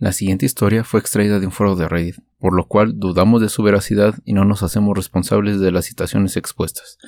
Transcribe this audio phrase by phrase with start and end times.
[0.00, 3.48] La siguiente historia fue extraída de un foro de Reddit, por lo cual dudamos de
[3.48, 6.98] su veracidad y no nos hacemos responsables de las citaciones expuestas,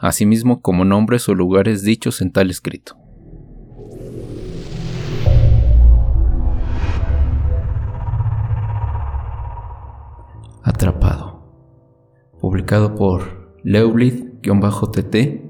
[0.00, 2.96] asimismo como nombres o lugares dichos en tal escrito.
[10.64, 11.38] Atrapado.
[12.40, 15.42] Publicado por Leublit-TT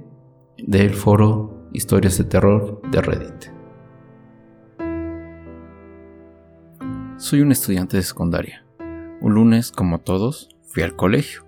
[0.58, 3.59] del foro Historias de Terror de Reddit.
[7.20, 8.64] Soy un estudiante de secundaria.
[9.20, 11.44] Un lunes, como todos, fui al colegio.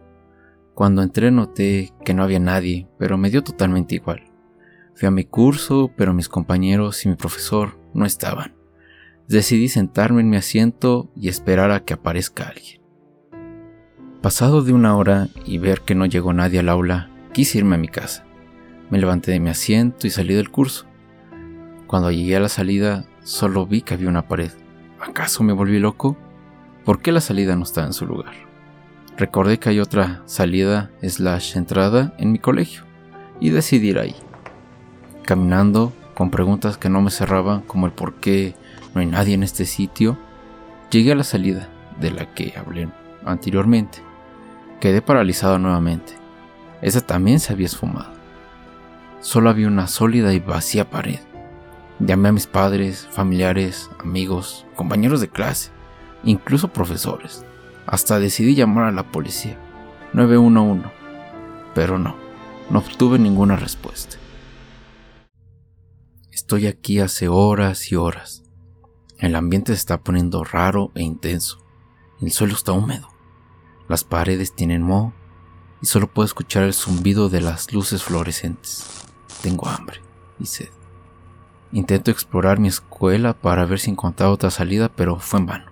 [0.74, 4.22] Cuando entré noté que no había nadie, pero me dio totalmente igual.
[4.94, 8.54] Fui a mi curso, pero mis compañeros y mi profesor no estaban.
[9.28, 12.82] Decidí sentarme en mi asiento y esperar a que aparezca alguien.
[14.20, 17.78] Pasado de una hora y ver que no llegó nadie al aula, quise irme a
[17.78, 18.26] mi casa.
[18.90, 20.84] Me levanté de mi asiento y salí del curso.
[21.86, 24.52] Cuando llegué a la salida, solo vi que había una pared.
[25.02, 26.16] ¿Acaso me volví loco?
[26.84, 28.34] ¿Por qué la salida no estaba en su lugar?
[29.16, 32.84] Recordé que hay otra salida slash entrada en mi colegio
[33.40, 34.14] y decidí ir ahí.
[35.24, 38.54] Caminando, con preguntas que no me cerraban como el por qué
[38.94, 40.16] no hay nadie en este sitio,
[40.92, 41.68] llegué a la salida
[42.00, 42.88] de la que hablé
[43.24, 43.98] anteriormente.
[44.80, 46.12] Quedé paralizado nuevamente.
[46.80, 48.12] Esa también se había esfumado.
[49.20, 51.18] Solo había una sólida y vacía pared.
[52.04, 55.70] Llamé a mis padres, familiares, amigos, compañeros de clase,
[56.24, 57.44] incluso profesores.
[57.86, 59.56] Hasta decidí llamar a la policía.
[60.12, 60.90] 911.
[61.76, 62.16] Pero no,
[62.70, 64.16] no obtuve ninguna respuesta.
[66.32, 68.42] Estoy aquí hace horas y horas.
[69.18, 71.64] El ambiente se está poniendo raro e intenso.
[72.20, 73.10] El suelo está húmedo.
[73.88, 75.12] Las paredes tienen moho
[75.80, 79.04] y solo puedo escuchar el zumbido de las luces fluorescentes.
[79.40, 80.00] Tengo hambre
[80.40, 80.81] y sed.
[81.72, 85.64] Intento explorar mi escuela para ver si encontraba otra salida, pero fue en vano.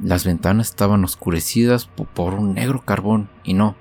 [0.00, 3.76] Las ventanas estaban oscurecidas por un negro carbón y no,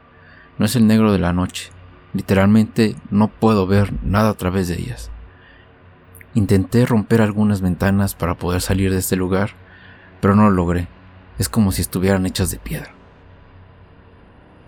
[0.59, 1.71] no es el negro de la noche.
[2.13, 5.11] Literalmente no puedo ver nada a través de ellas.
[6.33, 9.51] Intenté romper algunas ventanas para poder salir de este lugar,
[10.19, 10.89] pero no lo logré.
[11.39, 12.91] Es como si estuvieran hechas de piedra.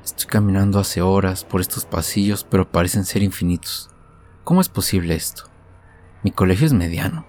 [0.06, 3.90] Estoy caminando hace horas por estos pasillos, pero parecen ser infinitos.
[4.44, 5.55] ¿Cómo es posible esto?
[6.26, 7.24] Mi colegio es mediano.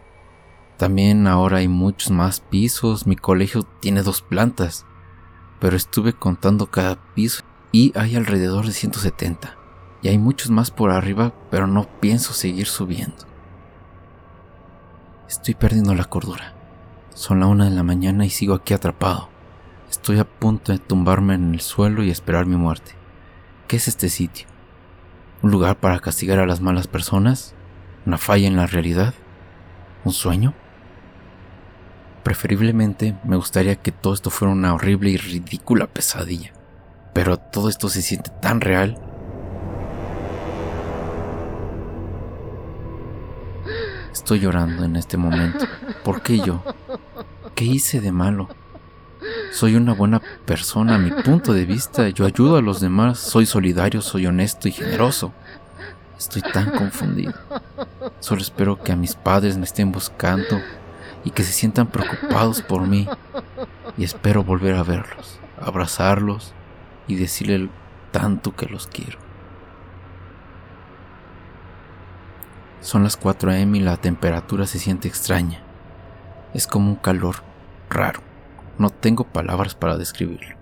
[0.79, 3.07] También ahora hay muchos más pisos.
[3.07, 4.87] Mi colegio tiene dos plantas.
[5.61, 7.43] Pero estuve contando cada piso
[7.73, 9.55] y hay alrededor de 170.
[10.01, 13.19] Y hay muchos más por arriba, pero no pienso seguir subiendo.
[15.29, 16.55] Estoy perdiendo la cordura.
[17.13, 19.29] Son la una de la mañana y sigo aquí atrapado.
[19.91, 22.93] Estoy a punto de tumbarme en el suelo y esperar mi muerte.
[23.69, 24.47] ¿Qué es este sitio?
[25.43, 27.56] ¿Un lugar para castigar a las malas personas?
[28.07, 29.15] ¿Una falla en la realidad?
[30.05, 30.55] ¿Un sueño?
[32.23, 36.53] Preferiblemente me gustaría que todo esto fuera una horrible y ridícula pesadilla,
[37.13, 38.97] pero todo esto se siente tan real.
[44.13, 45.67] Estoy llorando en este momento.
[46.05, 46.63] ¿Por qué yo?
[47.57, 48.49] ¿Qué hice de malo?
[49.51, 52.09] Soy una buena persona a mi punto de vista.
[52.11, 53.19] Yo ayudo a los demás.
[53.19, 55.33] Soy solidario, soy honesto y generoso.
[56.19, 57.35] Estoy tan confundido.
[58.21, 60.61] Solo espero que a mis padres me estén buscando
[61.25, 63.07] y que se sientan preocupados por mí.
[63.99, 66.55] Y espero volver a verlos, abrazarlos
[67.07, 67.69] y decirle
[68.13, 69.19] tanto que los quiero.
[72.81, 73.79] Son las 4 a.m.
[73.79, 75.61] y la temperatura se siente extraña.
[76.55, 77.37] Es como un calor
[77.91, 78.21] raro.
[78.79, 80.57] No tengo palabras para describirlo.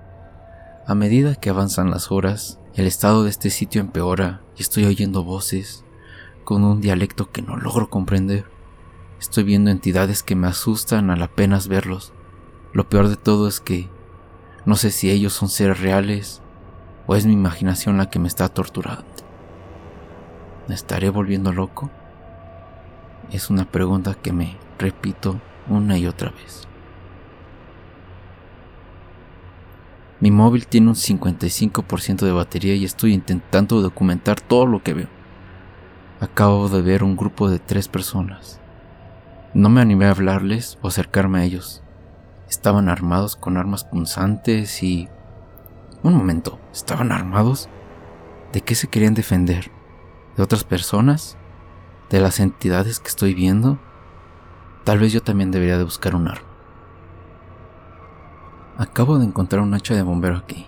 [0.86, 5.22] A medida que avanzan las horas, el estado de este sitio empeora y estoy oyendo
[5.22, 5.84] voces
[6.42, 8.46] con un dialecto que no logro comprender.
[9.20, 12.12] Estoy viendo entidades que me asustan al apenas verlos.
[12.72, 13.88] Lo peor de todo es que
[14.66, 16.42] no sé si ellos son seres reales
[17.06, 19.04] o es mi imaginación la que me está torturando.
[20.66, 21.90] ¿Me estaré volviendo loco?
[23.30, 26.66] Es una pregunta que me repito una y otra vez.
[30.24, 35.08] Mi móvil tiene un 55% de batería y estoy intentando documentar todo lo que veo.
[36.18, 38.58] Acabo de ver un grupo de tres personas.
[39.52, 41.82] No me animé a hablarles o acercarme a ellos.
[42.48, 45.10] Estaban armados con armas punzantes y...
[46.02, 47.68] Un momento, ¿estaban armados?
[48.54, 49.70] ¿De qué se querían defender?
[50.38, 51.36] ¿De otras personas?
[52.08, 53.78] ¿De las entidades que estoy viendo?
[54.84, 56.53] Tal vez yo también debería de buscar un arma.
[58.76, 60.66] Acabo de encontrar un hacha de bombero aquí.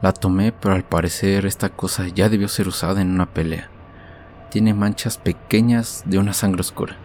[0.00, 3.68] La tomé, pero al parecer esta cosa ya debió ser usada en una pelea.
[4.50, 6.96] Tiene manchas pequeñas de una sangre oscura.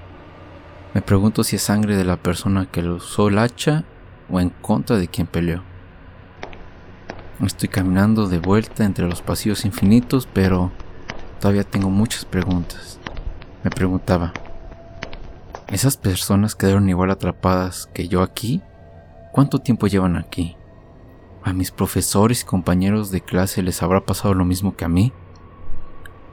[0.93, 3.83] Me pregunto si es sangre de la persona que lo usó el hacha
[4.29, 5.61] o en contra de quien peleó.
[7.41, 10.71] Estoy caminando de vuelta entre los pasillos infinitos, pero
[11.41, 12.97] todavía tengo muchas preguntas.
[13.61, 14.31] Me preguntaba,
[15.67, 18.61] ¿esas personas quedaron igual atrapadas que yo aquí?
[19.33, 20.55] ¿Cuánto tiempo llevan aquí?
[21.43, 25.11] ¿A mis profesores y compañeros de clase les habrá pasado lo mismo que a mí?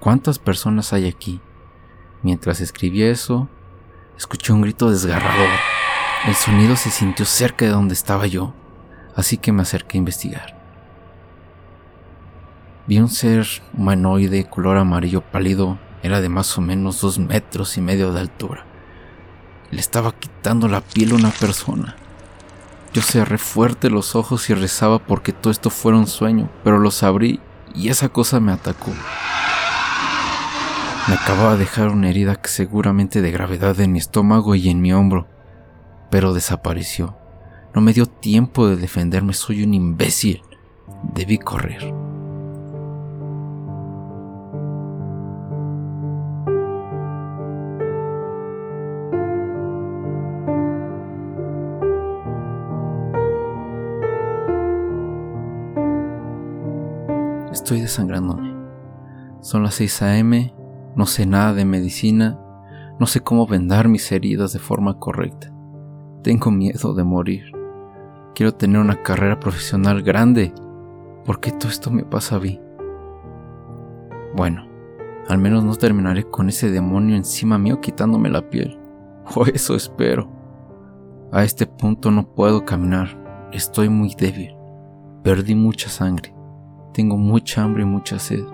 [0.01, 1.41] ¿Cuántas personas hay aquí?
[2.23, 3.49] Mientras escribía eso,
[4.19, 5.49] escuché un grito desgarrador.
[6.27, 8.53] El sonido se sintió cerca de donde estaba yo,
[9.17, 10.61] así que me acerqué a investigar.
[12.87, 17.81] Vi un ser humanoide color amarillo pálido, era de más o menos dos metros y
[17.81, 18.67] medio de altura.
[19.71, 21.97] Le estaba quitando la piel a una persona.
[22.93, 27.03] Yo cerré fuerte los ojos y rezaba porque todo esto fuera un sueño, pero los
[27.05, 27.41] abrí
[27.75, 28.91] y esa cosa me atacó.
[31.07, 34.93] Me acababa de dejar una herida seguramente de gravedad en mi estómago y en mi
[34.93, 35.29] hombro,
[36.11, 37.17] pero desapareció.
[37.75, 40.43] No me dio tiempo de defenderme, soy un imbécil.
[41.15, 42.10] Debí correr.
[57.53, 58.55] Estoy desangrándome.
[59.41, 60.55] Son las 6 a.m.,
[60.95, 62.39] no sé nada de medicina,
[63.01, 65.53] no sé cómo vendar mis heridas de forma correcta.
[66.23, 67.53] Tengo miedo de morir.
[68.35, 70.53] Quiero tener una carrera profesional grande.
[71.25, 72.61] ¿Por qué todo esto me pasa a mí?
[74.37, 74.67] Bueno,
[75.29, 78.79] al menos no terminaré con ese demonio encima mío quitándome la piel.
[79.35, 80.29] O eso espero.
[81.33, 83.49] A este punto no puedo caminar.
[83.53, 84.55] Estoy muy débil.
[85.23, 86.35] Perdí mucha sangre.
[86.93, 88.45] Tengo mucha hambre y mucha sed.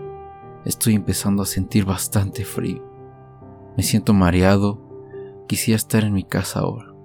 [0.64, 2.82] Estoy empezando a sentir bastante frío.
[3.76, 4.80] Me siento mareado.
[5.46, 6.95] Quisiera estar en mi casa ahora.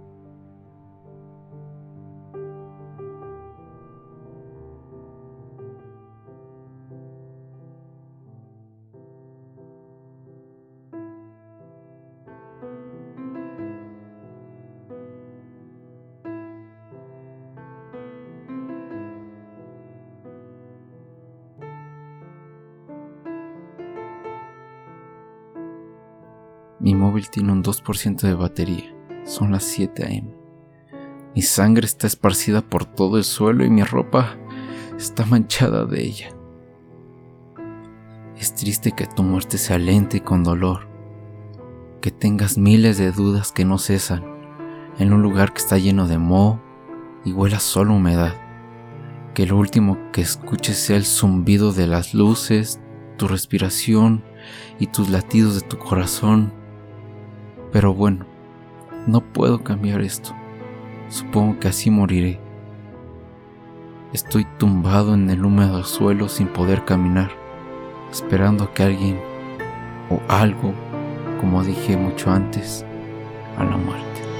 [26.81, 28.91] Mi móvil tiene un 2% de batería.
[29.23, 30.33] Son las 7 a.m.
[31.35, 34.35] Mi sangre está esparcida por todo el suelo y mi ropa
[34.97, 36.29] está manchada de ella.
[38.35, 40.87] Es triste que tu muerte sea lenta y con dolor,
[42.01, 44.23] que tengas miles de dudas que no cesan
[44.97, 46.59] en un lugar que está lleno de moho
[47.23, 48.33] y huela solo humedad,
[49.35, 52.79] que lo último que escuches sea el zumbido de las luces,
[53.17, 54.23] tu respiración
[54.79, 56.59] y tus latidos de tu corazón
[57.71, 58.25] pero bueno,
[59.07, 60.33] no puedo cambiar esto.
[61.09, 62.39] Supongo que así moriré.
[64.13, 67.31] Estoy tumbado en el húmedo suelo sin poder caminar,
[68.11, 69.19] esperando que alguien
[70.09, 70.73] o algo,
[71.39, 72.85] como dije mucho antes,
[73.57, 74.30] a la muerte.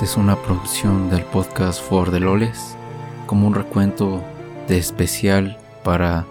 [0.00, 2.74] Esta es una producción del podcast For the Loles,
[3.26, 4.24] como un recuento
[4.66, 6.24] de especial para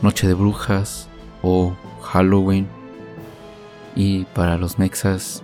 [0.00, 1.06] Noche de Brujas
[1.42, 2.66] o Halloween
[3.94, 5.42] y para los mexas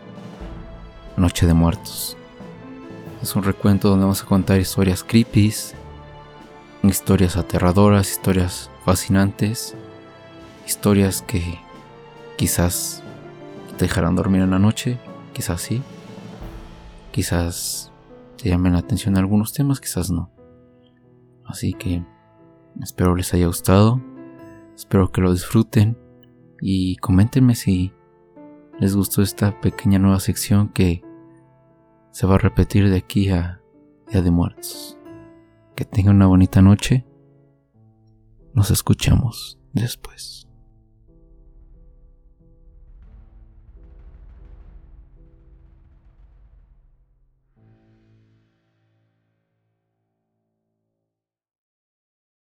[1.19, 2.17] Noche de Muertos.
[3.21, 5.53] Es un recuento donde vamos a contar historias creepy,
[6.83, 9.75] historias aterradoras, historias fascinantes,
[10.67, 11.59] historias que
[12.39, 13.03] quizás
[13.77, 14.99] te dejarán dormir en la noche,
[15.35, 15.83] quizás sí,
[17.13, 17.93] Quizás
[18.37, 20.33] te llamen la atención algunos temas, quizás no.
[21.45, 22.05] Así que
[22.81, 24.01] espero les haya gustado,
[24.75, 25.99] espero que lo disfruten
[26.61, 27.93] y coméntenme si
[28.81, 31.03] les gustó esta pequeña nueva sección que
[32.13, 33.61] se va a repetir de aquí a
[34.11, 34.99] Día de Muertos.
[35.75, 37.07] Que tengan una bonita noche.
[38.55, 40.49] Nos escuchamos después.